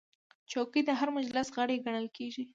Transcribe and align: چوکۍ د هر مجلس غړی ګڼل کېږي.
چوکۍ 0.51 0.81
د 0.85 0.89
هر 0.99 1.09
مجلس 1.17 1.47
غړی 1.55 1.77
ګڼل 1.85 2.07
کېږي. 2.17 2.43